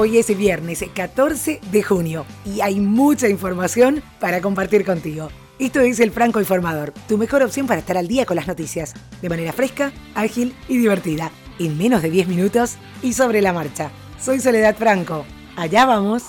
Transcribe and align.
Hoy 0.00 0.16
es 0.16 0.28
viernes 0.38 0.84
14 0.94 1.60
de 1.72 1.82
junio 1.82 2.24
y 2.44 2.60
hay 2.60 2.78
mucha 2.78 3.28
información 3.28 4.00
para 4.20 4.40
compartir 4.40 4.84
contigo. 4.84 5.28
Esto 5.58 5.80
es 5.80 5.98
El 5.98 6.12
Franco 6.12 6.38
Informador, 6.38 6.94
tu 7.08 7.18
mejor 7.18 7.42
opción 7.42 7.66
para 7.66 7.80
estar 7.80 7.98
al 7.98 8.06
día 8.06 8.24
con 8.24 8.36
las 8.36 8.46
noticias, 8.46 8.94
de 9.20 9.28
manera 9.28 9.52
fresca, 9.52 9.90
ágil 10.14 10.54
y 10.68 10.78
divertida, 10.78 11.32
en 11.58 11.76
menos 11.76 12.00
de 12.00 12.10
10 12.10 12.28
minutos 12.28 12.76
y 13.02 13.14
sobre 13.14 13.42
la 13.42 13.52
marcha. 13.52 13.90
Soy 14.20 14.38
Soledad 14.38 14.76
Franco. 14.76 15.24
Allá 15.56 15.84
vamos. 15.84 16.22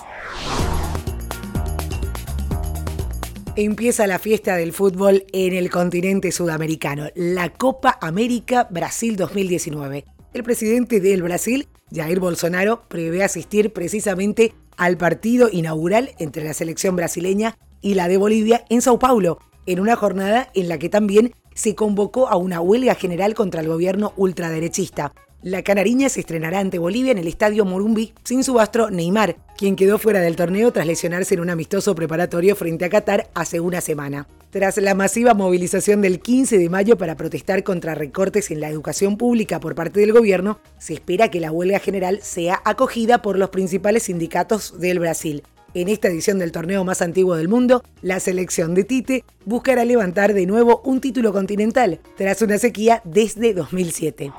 Empieza 3.55 4.07
la 4.07 4.17
fiesta 4.17 4.55
del 4.55 4.73
fútbol 4.73 5.25
en 5.31 5.53
el 5.53 5.69
continente 5.69 6.31
sudamericano, 6.31 7.09
la 7.13 7.49
Copa 7.51 7.99
América 8.01 8.67
Brasil 8.71 9.15
2019. 9.15 10.05
El 10.31 10.43
presidente 10.43 10.99
del 10.99 11.23
Brasil, 11.23 11.67
Jair 11.91 12.19
Bolsonaro, 12.19 12.83
prevé 12.87 13.23
asistir 13.23 13.73
precisamente 13.73 14.53
al 14.77 14.95
partido 14.95 15.49
inaugural 15.51 16.11
entre 16.19 16.43
la 16.43 16.53
selección 16.53 16.95
brasileña 16.95 17.57
y 17.81 17.95
la 17.95 18.07
de 18.07 18.17
Bolivia 18.17 18.63
en 18.69 18.83
Sao 18.83 18.99
Paulo, 18.99 19.39
en 19.65 19.79
una 19.79 19.95
jornada 19.95 20.49
en 20.53 20.69
la 20.69 20.77
que 20.77 20.87
también 20.87 21.33
se 21.55 21.73
convocó 21.73 22.27
a 22.27 22.37
una 22.37 22.61
huelga 22.61 22.93
general 22.93 23.33
contra 23.33 23.61
el 23.61 23.67
gobierno 23.67 24.13
ultraderechista. 24.17 25.13
La 25.41 25.63
canariña 25.63 26.09
se 26.09 26.19
estrenará 26.19 26.59
ante 26.59 26.79
Bolivia 26.79 27.13
en 27.13 27.17
el 27.17 27.27
estadio 27.27 27.63
Morumbi 27.63 28.13
sin 28.25 28.43
su 28.43 28.59
astro 28.59 28.89
Neymar, 28.89 29.37
quien 29.57 29.77
quedó 29.77 29.97
fuera 29.97 30.19
del 30.19 30.35
torneo 30.35 30.73
tras 30.73 30.85
lesionarse 30.85 31.35
en 31.35 31.39
un 31.39 31.49
amistoso 31.49 31.95
preparatorio 31.95 32.57
frente 32.57 32.83
a 32.83 32.89
Qatar 32.89 33.29
hace 33.33 33.61
una 33.61 33.79
semana. 33.79 34.27
Tras 34.49 34.75
la 34.77 34.95
masiva 34.95 35.33
movilización 35.33 36.01
del 36.01 36.19
15 36.19 36.57
de 36.57 36.69
mayo 36.69 36.97
para 36.97 37.15
protestar 37.15 37.63
contra 37.63 37.95
recortes 37.95 38.51
en 38.51 38.59
la 38.59 38.67
educación 38.67 39.15
pública 39.15 39.61
por 39.61 39.75
parte 39.75 40.01
del 40.01 40.11
gobierno, 40.11 40.59
se 40.77 40.95
espera 40.95 41.31
que 41.31 41.39
la 41.39 41.53
huelga 41.53 41.79
general 41.79 42.19
sea 42.21 42.61
acogida 42.65 43.21
por 43.21 43.37
los 43.37 43.49
principales 43.49 44.03
sindicatos 44.03 44.77
del 44.81 44.99
Brasil. 44.99 45.43
En 45.73 45.87
esta 45.87 46.09
edición 46.09 46.39
del 46.39 46.51
torneo 46.51 46.83
más 46.83 47.01
antiguo 47.01 47.37
del 47.37 47.47
mundo, 47.47 47.81
la 48.01 48.19
selección 48.19 48.75
de 48.75 48.83
Tite 48.83 49.23
buscará 49.45 49.85
levantar 49.85 50.33
de 50.33 50.45
nuevo 50.45 50.81
un 50.83 50.99
título 50.99 51.31
continental, 51.31 52.01
tras 52.17 52.41
una 52.41 52.57
sequía 52.57 53.01
desde 53.05 53.53
2007. 53.53 54.33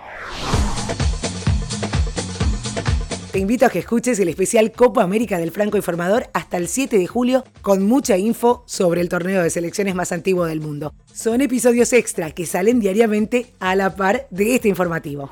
Te 3.31 3.39
invito 3.39 3.65
a 3.65 3.71
que 3.71 3.79
escuches 3.79 4.19
el 4.19 4.29
especial 4.29 4.73
Copa 4.73 5.05
América 5.05 5.39
del 5.39 5.53
Franco 5.53 5.77
Informador 5.77 6.29
hasta 6.33 6.57
el 6.57 6.67
7 6.67 6.99
de 6.99 7.07
julio 7.07 7.45
con 7.63 7.87
mucha 7.87 8.19
info 8.19 8.65
sobre 8.67 9.01
el 9.03 9.09
torneo 9.09 9.41
de 9.41 9.51
selecciones 9.51 9.95
más 9.95 10.11
antiguo 10.11 10.47
del 10.47 10.61
mundo. 10.61 10.95
Son 11.15 11.41
episodios 11.41 11.93
extra 11.93 12.33
que 12.33 12.45
salen 12.45 12.81
diariamente 12.81 13.55
a 13.61 13.77
la 13.77 13.95
par 13.95 14.27
de 14.31 14.57
este 14.57 14.67
informativo. 14.67 15.31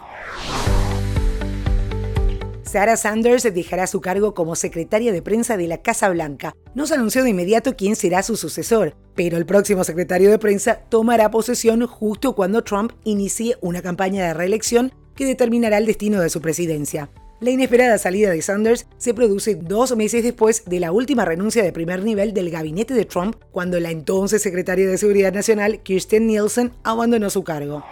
Sarah 2.63 2.97
Sanders 2.97 3.43
dejará 3.53 3.89
su 3.89 4.01
cargo 4.01 4.33
como 4.33 4.55
secretaria 4.55 5.11
de 5.11 5.23
prensa 5.23 5.57
de 5.57 5.67
la 5.67 5.79
Casa 5.79 6.09
Blanca. 6.09 6.55
No 6.77 6.87
se 6.87 6.95
anunció 6.95 7.25
de 7.25 7.31
inmediato 7.31 7.75
quién 7.75 7.97
será 7.97 8.23
su 8.23 8.37
sucesor, 8.37 8.95
pero 9.17 9.39
el 9.39 9.47
próximo 9.47 9.83
secretario 9.83 10.31
de 10.31 10.39
prensa 10.39 10.83
tomará 10.89 11.33
posesión 11.33 11.85
justo 11.89 12.37
cuando 12.37 12.63
Trump 12.63 12.93
inicie 13.03 13.57
una 13.61 13.83
campaña 13.83 14.25
de 14.25 14.35
reelección 14.35 14.93
que 15.17 15.27
determinará 15.27 15.79
el 15.79 15.87
destino 15.87 16.21
de 16.21 16.31
su 16.31 16.41
presidencia. 16.41 17.11
La 17.41 17.51
inesperada 17.51 17.99
salida 17.99 18.31
de 18.31 18.43
Sanders 18.43 18.87
se 18.97 19.15
produce 19.15 19.55
dos 19.55 19.95
meses 19.95 20.25
después 20.25 20.65
de 20.65 20.81
la 20.81 20.91
última 20.91 21.25
renuncia 21.25 21.63
de 21.63 21.73
primer 21.73 22.03
nivel 22.03 22.35
del 22.35 22.51
gabinete 22.51 22.95
de 22.95 23.05
Trump, 23.05 23.37
cuando 23.53 23.79
la 23.79 23.93
entonces 23.93 24.43
secretaria 24.43 24.89
de 24.89 24.99
Seguridad 24.99 25.33
Nacional, 25.33 25.81
Kirsten 25.85 26.27
Nielsen, 26.27 26.73
abandonó 26.83 27.31
su 27.31 27.45
cargo. 27.45 27.85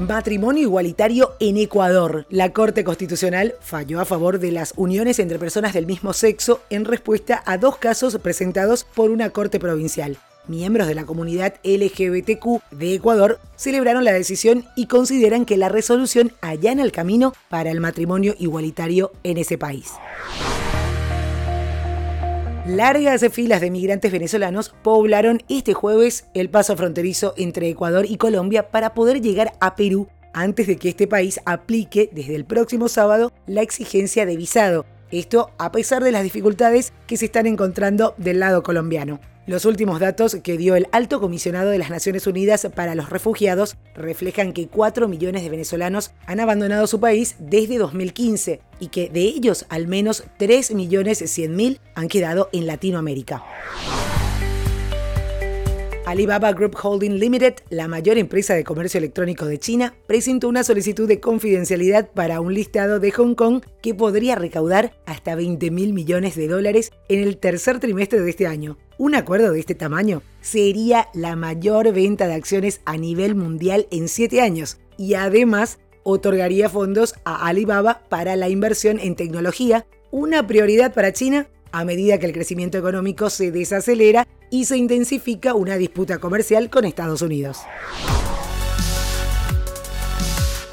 Matrimonio 0.00 0.62
igualitario 0.62 1.34
en 1.38 1.58
Ecuador. 1.58 2.26
La 2.28 2.52
Corte 2.52 2.82
Constitucional 2.82 3.54
falló 3.60 4.00
a 4.00 4.04
favor 4.04 4.40
de 4.40 4.50
las 4.50 4.74
uniones 4.76 5.20
entre 5.20 5.38
personas 5.38 5.74
del 5.74 5.86
mismo 5.86 6.12
sexo 6.12 6.60
en 6.70 6.84
respuesta 6.84 7.40
a 7.46 7.56
dos 7.58 7.76
casos 7.76 8.18
presentados 8.18 8.82
por 8.82 9.10
una 9.10 9.30
corte 9.30 9.60
provincial. 9.60 10.18
Miembros 10.48 10.88
de 10.88 10.94
la 10.94 11.04
comunidad 11.04 11.56
LGBTQ 11.62 12.62
de 12.70 12.94
Ecuador 12.94 13.38
celebraron 13.56 14.02
la 14.04 14.14
decisión 14.14 14.64
y 14.76 14.86
consideran 14.86 15.44
que 15.44 15.58
la 15.58 15.68
resolución 15.68 16.32
allana 16.40 16.82
el 16.82 16.90
camino 16.90 17.34
para 17.50 17.70
el 17.70 17.80
matrimonio 17.80 18.34
igualitario 18.38 19.12
en 19.24 19.36
ese 19.36 19.58
país. 19.58 19.92
Largas 22.66 23.24
filas 23.30 23.60
de 23.60 23.70
migrantes 23.70 24.10
venezolanos 24.10 24.74
poblaron 24.82 25.42
este 25.50 25.74
jueves 25.74 26.24
el 26.32 26.48
paso 26.48 26.76
fronterizo 26.76 27.34
entre 27.36 27.68
Ecuador 27.68 28.06
y 28.08 28.16
Colombia 28.16 28.70
para 28.70 28.94
poder 28.94 29.20
llegar 29.20 29.52
a 29.60 29.76
Perú 29.76 30.08
antes 30.32 30.66
de 30.66 30.76
que 30.76 30.88
este 30.88 31.06
país 31.06 31.40
aplique 31.44 32.08
desde 32.12 32.34
el 32.34 32.46
próximo 32.46 32.88
sábado 32.88 33.32
la 33.46 33.60
exigencia 33.60 34.24
de 34.24 34.36
visado. 34.36 34.86
Esto 35.10 35.50
a 35.58 35.72
pesar 35.72 36.02
de 36.02 36.12
las 36.12 36.22
dificultades 36.22 36.92
que 37.06 37.18
se 37.18 37.26
están 37.26 37.46
encontrando 37.46 38.14
del 38.16 38.40
lado 38.40 38.62
colombiano. 38.62 39.20
Los 39.48 39.64
últimos 39.64 39.98
datos 39.98 40.36
que 40.42 40.58
dio 40.58 40.76
el 40.76 40.88
alto 40.92 41.22
comisionado 41.22 41.70
de 41.70 41.78
las 41.78 41.88
Naciones 41.88 42.26
Unidas 42.26 42.68
para 42.74 42.94
los 42.94 43.08
Refugiados 43.08 43.78
reflejan 43.94 44.52
que 44.52 44.68
4 44.68 45.08
millones 45.08 45.42
de 45.42 45.48
venezolanos 45.48 46.10
han 46.26 46.38
abandonado 46.40 46.86
su 46.86 47.00
país 47.00 47.34
desde 47.38 47.78
2015 47.78 48.60
y 48.78 48.88
que 48.88 49.08
de 49.08 49.22
ellos 49.22 49.64
al 49.70 49.88
menos 49.88 50.24
3 50.36 50.74
millones 50.74 51.24
100 51.24 51.56
mil 51.56 51.80
han 51.94 52.08
quedado 52.08 52.50
en 52.52 52.66
Latinoamérica. 52.66 53.42
Alibaba 56.08 56.54
Group 56.54 56.74
Holding 56.82 57.18
Limited, 57.18 57.56
la 57.68 57.86
mayor 57.86 58.16
empresa 58.16 58.54
de 58.54 58.64
comercio 58.64 58.96
electrónico 58.96 59.44
de 59.44 59.58
China, 59.58 59.94
presentó 60.06 60.48
una 60.48 60.64
solicitud 60.64 61.06
de 61.06 61.20
confidencialidad 61.20 62.08
para 62.12 62.40
un 62.40 62.54
listado 62.54 62.98
de 62.98 63.10
Hong 63.10 63.34
Kong 63.34 63.60
que 63.82 63.92
podría 63.92 64.34
recaudar 64.34 64.94
hasta 65.04 65.34
20 65.34 65.70
mil 65.70 65.92
millones 65.92 66.34
de 66.34 66.48
dólares 66.48 66.92
en 67.10 67.22
el 67.22 67.36
tercer 67.36 67.78
trimestre 67.78 68.22
de 68.22 68.30
este 68.30 68.46
año. 68.46 68.78
Un 68.96 69.16
acuerdo 69.16 69.52
de 69.52 69.60
este 69.60 69.74
tamaño 69.74 70.22
sería 70.40 71.08
la 71.12 71.36
mayor 71.36 71.92
venta 71.92 72.26
de 72.26 72.32
acciones 72.32 72.80
a 72.86 72.96
nivel 72.96 73.34
mundial 73.34 73.86
en 73.90 74.08
siete 74.08 74.40
años 74.40 74.78
y 74.96 75.12
además 75.12 75.78
otorgaría 76.04 76.70
fondos 76.70 77.16
a 77.26 77.46
Alibaba 77.46 78.00
para 78.08 78.34
la 78.34 78.48
inversión 78.48 78.98
en 78.98 79.14
tecnología, 79.14 79.84
una 80.10 80.46
prioridad 80.46 80.94
para 80.94 81.12
China 81.12 81.48
a 81.72 81.84
medida 81.84 82.18
que 82.18 82.26
el 82.26 82.32
crecimiento 82.32 82.78
económico 82.78 83.30
se 83.30 83.50
desacelera 83.50 84.26
y 84.50 84.64
se 84.64 84.76
intensifica 84.76 85.54
una 85.54 85.76
disputa 85.76 86.18
comercial 86.18 86.70
con 86.70 86.84
Estados 86.84 87.22
Unidos. 87.22 87.58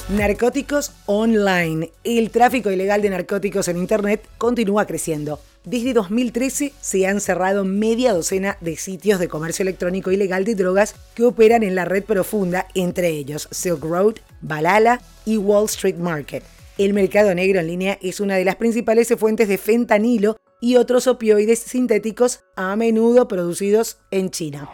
Narcóticos 0.09 0.91
online. 1.07 1.91
El 2.03 2.29
tráfico 2.29 2.69
ilegal 2.69 3.01
de 3.01 3.09
narcóticos 3.09 3.67
en 3.67 3.77
Internet 3.77 4.27
continúa 4.37 4.85
creciendo. 4.85 5.39
Desde 5.63 5.93
2013 5.93 6.73
se 6.79 7.07
han 7.07 7.19
cerrado 7.19 7.65
media 7.65 8.13
docena 8.13 8.55
de 8.61 8.77
sitios 8.77 9.19
de 9.19 9.27
comercio 9.27 9.63
electrónico 9.63 10.11
ilegal 10.11 10.45
de 10.45 10.53
drogas 10.53 10.93
que 11.15 11.23
operan 11.23 11.63
en 11.63 11.73
la 11.73 11.85
red 11.85 12.03
profunda, 12.03 12.67
entre 12.75 13.09
ellos 13.09 13.47
Silk 13.49 13.83
Road, 13.83 14.17
Balala 14.41 15.01
y 15.25 15.37
Wall 15.37 15.65
Street 15.65 15.97
Market. 15.97 16.43
El 16.77 16.93
mercado 16.93 17.33
negro 17.33 17.59
en 17.59 17.67
línea 17.67 17.97
es 18.01 18.19
una 18.19 18.35
de 18.35 18.45
las 18.45 18.57
principales 18.57 19.11
fuentes 19.17 19.47
de 19.47 19.57
fentanilo 19.57 20.37
y 20.61 20.75
otros 20.77 21.07
opioides 21.07 21.59
sintéticos 21.59 22.43
a 22.55 22.75
menudo 22.75 23.27
producidos 23.27 23.99
en 24.11 24.29
China. 24.29 24.69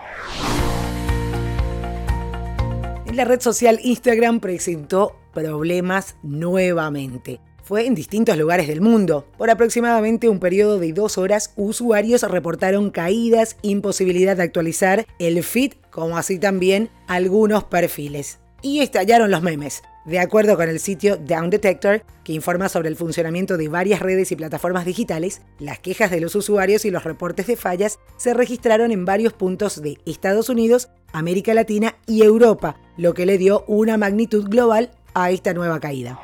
La 3.13 3.25
red 3.25 3.41
social 3.41 3.79
Instagram 3.83 4.39
presentó 4.39 5.17
problemas 5.33 6.15
nuevamente. 6.23 7.41
Fue 7.63 7.85
en 7.85 7.93
distintos 7.93 8.37
lugares 8.37 8.67
del 8.67 8.81
mundo. 8.81 9.27
Por 9.37 9.49
aproximadamente 9.49 10.29
un 10.29 10.39
periodo 10.39 10.79
de 10.79 10.93
dos 10.93 11.17
horas, 11.17 11.53
usuarios 11.55 12.23
reportaron 12.23 12.89
caídas, 12.89 13.57
imposibilidad 13.61 14.37
de 14.37 14.43
actualizar 14.43 15.05
el 15.19 15.43
feed, 15.43 15.73
como 15.89 16.17
así 16.17 16.39
también 16.39 16.89
algunos 17.07 17.65
perfiles. 17.65 18.39
Y 18.61 18.79
estallaron 18.79 19.29
los 19.29 19.41
memes. 19.41 19.83
De 20.03 20.17
acuerdo 20.17 20.57
con 20.57 20.67
el 20.67 20.79
sitio 20.79 21.17
Down 21.17 21.51
Detector, 21.51 22.03
que 22.23 22.33
informa 22.33 22.69
sobre 22.69 22.89
el 22.89 22.95
funcionamiento 22.95 23.55
de 23.55 23.67
varias 23.67 23.99
redes 23.99 24.31
y 24.31 24.35
plataformas 24.35 24.83
digitales, 24.83 25.41
las 25.59 25.77
quejas 25.77 26.09
de 26.09 26.19
los 26.19 26.33
usuarios 26.33 26.85
y 26.85 26.91
los 26.91 27.03
reportes 27.03 27.45
de 27.45 27.55
fallas 27.55 27.99
se 28.17 28.33
registraron 28.33 28.91
en 28.91 29.05
varios 29.05 29.33
puntos 29.33 29.79
de 29.79 29.99
Estados 30.07 30.49
Unidos, 30.49 30.89
América 31.13 31.53
Latina 31.53 31.97
y 32.07 32.23
Europa, 32.23 32.77
lo 32.97 33.13
que 33.13 33.27
le 33.27 33.37
dio 33.37 33.63
una 33.67 33.95
magnitud 33.97 34.49
global 34.49 34.89
a 35.13 35.29
esta 35.29 35.53
nueva 35.53 35.79
caída. 35.79 36.19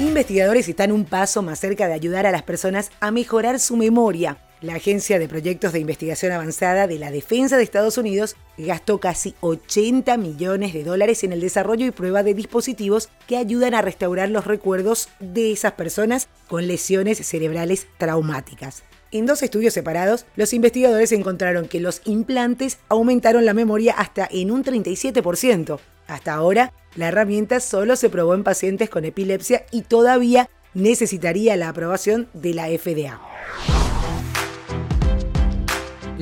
Investigadores 0.00 0.68
están 0.68 0.90
un 0.90 1.04
paso 1.04 1.42
más 1.42 1.60
cerca 1.60 1.86
de 1.86 1.94
ayudar 1.94 2.26
a 2.26 2.32
las 2.32 2.42
personas 2.42 2.90
a 2.98 3.12
mejorar 3.12 3.60
su 3.60 3.76
memoria 3.76 4.38
la 4.64 4.76
Agencia 4.76 5.18
de 5.18 5.28
Proyectos 5.28 5.72
de 5.72 5.78
Investigación 5.78 6.32
Avanzada 6.32 6.86
de 6.86 6.98
la 6.98 7.10
Defensa 7.10 7.56
de 7.56 7.62
Estados 7.62 7.98
Unidos 7.98 8.34
gastó 8.56 8.98
casi 8.98 9.34
80 9.40 10.16
millones 10.16 10.72
de 10.72 10.84
dólares 10.84 11.22
en 11.22 11.32
el 11.32 11.40
desarrollo 11.40 11.84
y 11.84 11.90
prueba 11.90 12.22
de 12.22 12.32
dispositivos 12.32 13.10
que 13.26 13.36
ayudan 13.36 13.74
a 13.74 13.82
restaurar 13.82 14.30
los 14.30 14.46
recuerdos 14.46 15.10
de 15.20 15.52
esas 15.52 15.72
personas 15.72 16.28
con 16.48 16.66
lesiones 16.66 17.18
cerebrales 17.18 17.86
traumáticas. 17.98 18.84
En 19.12 19.26
dos 19.26 19.42
estudios 19.42 19.74
separados, 19.74 20.24
los 20.34 20.54
investigadores 20.54 21.12
encontraron 21.12 21.68
que 21.68 21.80
los 21.80 22.00
implantes 22.06 22.78
aumentaron 22.88 23.44
la 23.44 23.54
memoria 23.54 23.92
hasta 23.92 24.26
en 24.30 24.50
un 24.50 24.64
37%. 24.64 25.78
Hasta 26.08 26.34
ahora, 26.34 26.72
la 26.96 27.08
herramienta 27.08 27.60
solo 27.60 27.96
se 27.96 28.08
probó 28.08 28.34
en 28.34 28.44
pacientes 28.44 28.88
con 28.88 29.04
epilepsia 29.04 29.66
y 29.70 29.82
todavía 29.82 30.48
necesitaría 30.72 31.54
la 31.56 31.68
aprobación 31.68 32.28
de 32.32 32.54
la 32.54 32.66
FDA. 32.66 33.83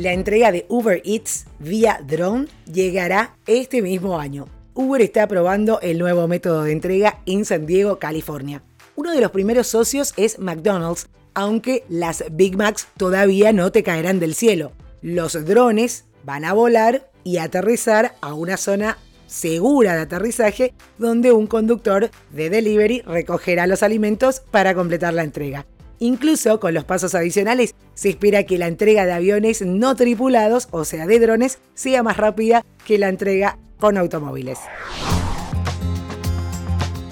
La 0.02 0.12
entrega 0.12 0.50
de 0.50 0.66
Uber 0.68 1.00
Eats 1.04 1.46
vía 1.60 2.00
drone 2.04 2.48
llegará 2.66 3.36
este 3.46 3.82
mismo 3.82 4.18
año. 4.18 4.48
Uber 4.74 5.00
está 5.00 5.28
probando 5.28 5.80
el 5.80 6.00
nuevo 6.00 6.26
método 6.26 6.64
de 6.64 6.72
entrega 6.72 7.20
en 7.24 7.44
San 7.44 7.66
Diego, 7.66 8.00
California. 8.00 8.64
Uno 8.96 9.12
de 9.12 9.20
los 9.20 9.30
primeros 9.30 9.68
socios 9.68 10.12
es 10.16 10.40
McDonald's, 10.40 11.06
aunque 11.34 11.84
las 11.88 12.24
Big 12.32 12.56
Macs 12.56 12.88
todavía 12.96 13.52
no 13.52 13.70
te 13.70 13.84
caerán 13.84 14.18
del 14.18 14.34
cielo. 14.34 14.72
Los 15.02 15.34
drones 15.46 16.04
van 16.24 16.44
a 16.46 16.52
volar 16.52 17.08
y 17.22 17.36
aterrizar 17.36 18.16
a 18.22 18.34
una 18.34 18.56
zona 18.56 18.98
segura 19.28 19.94
de 19.94 20.00
aterrizaje 20.00 20.74
donde 20.98 21.30
un 21.30 21.46
conductor 21.46 22.10
de 22.32 22.50
delivery 22.50 23.02
recogerá 23.02 23.68
los 23.68 23.84
alimentos 23.84 24.40
para 24.50 24.74
completar 24.74 25.14
la 25.14 25.22
entrega. 25.22 25.64
Incluso 26.02 26.58
con 26.58 26.74
los 26.74 26.82
pasos 26.82 27.14
adicionales, 27.14 27.76
se 27.94 28.08
espera 28.08 28.42
que 28.42 28.58
la 28.58 28.66
entrega 28.66 29.06
de 29.06 29.12
aviones 29.12 29.62
no 29.62 29.94
tripulados, 29.94 30.66
o 30.72 30.84
sea, 30.84 31.06
de 31.06 31.20
drones, 31.20 31.60
sea 31.74 32.02
más 32.02 32.16
rápida 32.16 32.66
que 32.84 32.98
la 32.98 33.08
entrega 33.08 33.56
con 33.78 33.96
automóviles. 33.96 34.58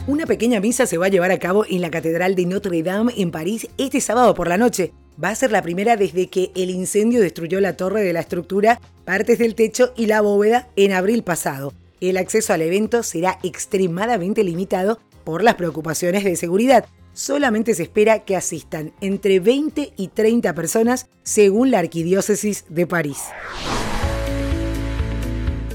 Una 0.08 0.26
pequeña 0.26 0.58
misa 0.58 0.86
se 0.86 0.98
va 0.98 1.06
a 1.06 1.08
llevar 1.08 1.30
a 1.30 1.38
cabo 1.38 1.64
en 1.68 1.82
la 1.82 1.90
Catedral 1.92 2.34
de 2.34 2.46
Notre 2.46 2.82
Dame 2.82 3.12
en 3.16 3.30
París 3.30 3.68
este 3.78 4.00
sábado 4.00 4.34
por 4.34 4.48
la 4.48 4.58
noche. 4.58 4.92
Va 5.22 5.28
a 5.28 5.36
ser 5.36 5.52
la 5.52 5.62
primera 5.62 5.96
desde 5.96 6.28
que 6.28 6.50
el 6.56 6.68
incendio 6.70 7.20
destruyó 7.20 7.60
la 7.60 7.76
torre 7.76 8.02
de 8.02 8.12
la 8.12 8.18
estructura, 8.18 8.80
partes 9.04 9.38
del 9.38 9.54
techo 9.54 9.92
y 9.96 10.06
la 10.06 10.20
bóveda 10.20 10.68
en 10.74 10.90
abril 10.94 11.22
pasado. 11.22 11.74
El 12.00 12.16
acceso 12.16 12.54
al 12.54 12.62
evento 12.62 13.04
será 13.04 13.38
extremadamente 13.44 14.42
limitado 14.42 14.98
por 15.22 15.44
las 15.44 15.54
preocupaciones 15.54 16.24
de 16.24 16.34
seguridad, 16.34 16.86
solamente 17.20 17.74
se 17.74 17.82
espera 17.82 18.20
que 18.20 18.34
asistan 18.34 18.94
entre 19.02 19.40
20 19.40 19.92
y 19.94 20.08
30 20.08 20.54
personas 20.54 21.06
según 21.22 21.70
la 21.70 21.78
Arquidiócesis 21.78 22.64
de 22.70 22.86
París. 22.86 23.18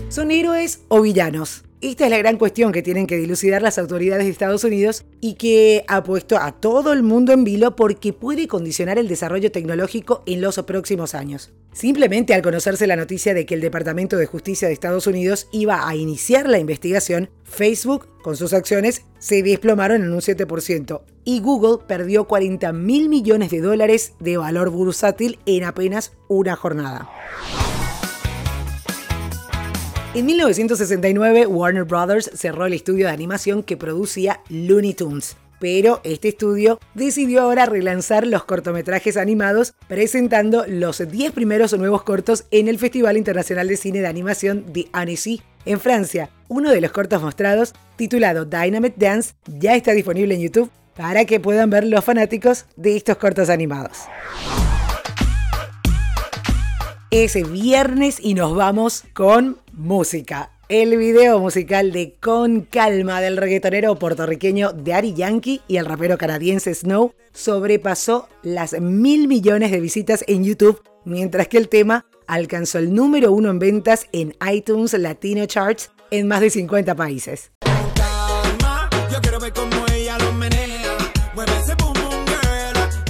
¿Son 0.10 0.32
héroes 0.32 0.82
o 0.88 1.02
villanos? 1.02 1.64
Esta 1.86 2.06
es 2.06 2.10
la 2.10 2.18
gran 2.18 2.38
cuestión 2.38 2.72
que 2.72 2.82
tienen 2.82 3.06
que 3.06 3.16
dilucidar 3.16 3.62
las 3.62 3.78
autoridades 3.78 4.26
de 4.26 4.32
Estados 4.32 4.64
Unidos 4.64 5.06
y 5.22 5.36
que 5.36 5.86
ha 5.88 6.02
puesto 6.02 6.36
a 6.36 6.52
todo 6.52 6.92
el 6.92 7.04
mundo 7.04 7.32
en 7.32 7.44
vilo 7.44 7.76
porque 7.76 8.12
puede 8.12 8.48
condicionar 8.48 8.98
el 8.98 9.08
desarrollo 9.08 9.52
tecnológico 9.52 10.24
en 10.26 10.42
los 10.42 10.56
próximos 10.64 11.14
años. 11.14 11.54
Simplemente 11.74 12.34
al 12.34 12.42
conocerse 12.42 12.88
la 12.88 12.96
noticia 12.96 13.36
de 13.36 13.46
que 13.46 13.54
el 13.54 13.62
Departamento 13.62 14.18
de 14.18 14.26
Justicia 14.26 14.68
de 14.68 14.74
Estados 14.74 15.06
Unidos 15.06 15.48
iba 15.52 15.88
a 15.88 15.96
iniciar 15.96 16.50
la 16.50 16.58
investigación, 16.58 17.30
Facebook, 17.44 18.08
con 18.24 18.36
sus 18.36 18.54
acciones, 18.54 19.04
se 19.20 19.44
desplomaron 19.44 20.02
en 20.02 20.12
un 20.12 20.22
7% 20.22 21.04
y 21.24 21.40
Google 21.40 21.86
perdió 21.88 22.26
40 22.26 22.74
mil 22.74 23.10
millones 23.10 23.52
de 23.52 23.62
dólares 23.62 24.14
de 24.20 24.38
valor 24.38 24.72
bursátil 24.72 25.38
en 25.46 25.66
apenas 25.66 26.14
una 26.30 26.56
jornada. 26.56 27.08
En 30.16 30.26
1969, 30.28 31.46
Warner 31.46 31.84
Brothers 31.84 32.32
cerró 32.34 32.66
el 32.66 32.72
estudio 32.72 33.08
de 33.08 33.12
animación 33.12 33.64
que 33.64 33.76
producía 33.76 34.40
Looney 34.48 34.94
Tunes. 34.94 35.36
Pero 35.60 36.00
este 36.06 36.30
estudio 36.30 36.80
decidió 36.94 37.42
ahora 37.42 37.66
relanzar 37.66 38.26
los 38.26 38.46
cortometrajes 38.46 39.18
animados 39.18 39.74
presentando 39.90 40.64
los 40.70 41.06
10 41.06 41.34
primeros 41.34 41.78
nuevos 41.78 42.04
cortos 42.04 42.46
en 42.52 42.70
el 42.70 42.80
Festival 42.80 43.18
Internacional 43.18 43.68
de 43.68 43.76
Cine 43.76 44.00
de 44.00 44.08
Animación 44.08 44.72
de 44.72 44.88
Annecy 44.94 45.42
en 45.66 45.82
Francia. 45.82 46.30
Uno 46.48 46.72
de 46.72 46.80
los 46.80 46.94
cortos 46.94 47.22
mostrados, 47.22 47.74
titulado 47.98 48.46
Dynamite 48.46 48.96
Dance, 48.98 49.34
ya 49.48 49.76
está 49.76 49.92
disponible 49.92 50.34
en 50.34 50.44
YouTube 50.44 50.72
para 50.96 51.26
que 51.26 51.42
puedan 51.42 51.70
ver 51.70 51.84
los 51.84 52.06
fanáticos 52.06 52.68
de 52.78 52.96
estos 52.96 53.18
cortos 53.18 53.50
animados 53.50 54.04
ese 57.24 57.44
viernes 57.44 58.20
y 58.22 58.34
nos 58.34 58.54
vamos 58.56 59.06
con 59.14 59.58
música. 59.76 60.52
El 60.68 60.98
video 60.98 61.40
musical 61.40 61.92
de 61.92 62.16
Con 62.20 62.62
Calma 62.62 63.22
del 63.22 63.38
reggaetonero 63.38 63.96
puertorriqueño 63.96 64.72
Daddy 64.74 65.14
Yankee 65.14 65.62
y 65.68 65.78
el 65.78 65.86
rapero 65.86 66.18
canadiense 66.18 66.74
Snow 66.74 67.14
sobrepasó 67.34 68.28
las 68.42 68.80
mil 68.80 69.28
millones 69.28 69.72
de 69.72 69.80
visitas 69.80 70.26
en 70.28 70.44
YouTube, 70.44 70.82
mientras 71.04 71.48
que 71.48 71.58
el 71.58 71.70
tema 71.70 72.06
alcanzó 72.26 72.80
el 72.80 72.94
número 72.94 73.32
uno 73.32 73.52
en 73.52 73.60
ventas 73.60 74.08
en 74.12 74.34
iTunes 74.52 74.94
Latino 74.94 75.46
Charts 75.46 75.92
en 76.10 76.28
más 76.28 76.42
de 76.42 76.50
50 76.50 76.96
países. 76.96 77.52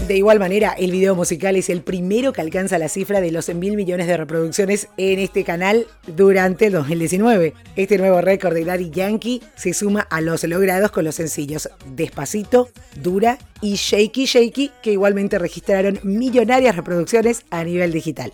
De 0.07 0.16
igual 0.16 0.40
manera, 0.40 0.75
el 0.78 0.92
video 0.92 1.16
musical 1.16 1.56
es 1.56 1.68
el 1.68 1.81
primero 1.81 2.31
que 2.31 2.40
alcanza 2.40 2.78
la 2.78 2.90
cifra 2.90 3.22
de 3.22 3.31
los 3.31 3.50
mil 3.50 3.75
millones 3.75 4.06
de 4.06 4.16
reproducciones 4.16 4.88
en 4.98 5.18
este 5.18 5.44
canal 5.44 5.88
durante 6.06 6.68
el 6.68 6.74
2019. 6.74 7.56
Este 7.75 7.98
nuevo 7.98 8.22
récord 8.22 8.54
de 8.54 8.66
Daddy 8.66 8.92
Yankee 8.92 9.42
se 9.56 9.74
suma 9.74 10.02
a 10.02 10.22
los 10.22 10.44
logrados 10.44 10.92
con 10.92 11.06
los 11.06 11.16
sencillos 11.16 11.72
Despacito, 11.96 12.69
Dura 13.02 13.40
y 13.62 13.78
Shaky 13.78 14.25
Shaky, 14.25 14.72
que 14.84 14.92
igualmente 14.92 15.40
registraron 15.40 16.00
millonarias 16.04 16.75
reproducciones 16.75 17.44
a 17.50 17.63
nivel 17.63 17.92
digital. 17.92 18.31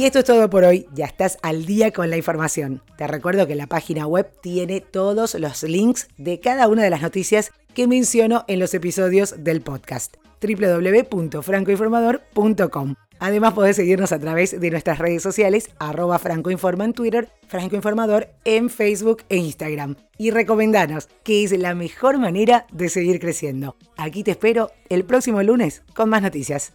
Y 0.00 0.06
esto 0.06 0.20
es 0.20 0.24
todo 0.24 0.48
por 0.48 0.64
hoy, 0.64 0.86
ya 0.94 1.04
estás 1.04 1.36
al 1.42 1.66
día 1.66 1.90
con 1.90 2.08
la 2.08 2.16
información. 2.16 2.80
Te 2.96 3.06
recuerdo 3.06 3.46
que 3.46 3.54
la 3.54 3.66
página 3.66 4.06
web 4.06 4.32
tiene 4.40 4.80
todos 4.80 5.34
los 5.34 5.62
links 5.62 6.08
de 6.16 6.40
cada 6.40 6.68
una 6.68 6.82
de 6.82 6.88
las 6.88 7.02
noticias 7.02 7.52
que 7.74 7.86
menciono 7.86 8.46
en 8.48 8.60
los 8.60 8.72
episodios 8.72 9.44
del 9.44 9.60
podcast 9.60 10.16
www.francoinformador.com. 10.40 12.94
Además 13.18 13.52
podés 13.52 13.76
seguirnos 13.76 14.12
a 14.12 14.18
través 14.18 14.58
de 14.58 14.70
nuestras 14.70 15.00
redes 15.00 15.22
sociales, 15.22 15.68
arroba 15.78 16.18
francoinforma 16.18 16.86
en 16.86 16.94
Twitter, 16.94 17.28
francoinformador 17.46 18.30
en 18.46 18.70
Facebook 18.70 19.24
e 19.28 19.36
Instagram. 19.36 19.96
Y 20.16 20.30
recomendanos, 20.30 21.10
que 21.24 21.44
es 21.44 21.52
la 21.52 21.74
mejor 21.74 22.16
manera 22.16 22.64
de 22.72 22.88
seguir 22.88 23.20
creciendo. 23.20 23.76
Aquí 23.98 24.24
te 24.24 24.30
espero 24.30 24.70
el 24.88 25.04
próximo 25.04 25.42
lunes 25.42 25.82
con 25.92 26.08
más 26.08 26.22
noticias. 26.22 26.72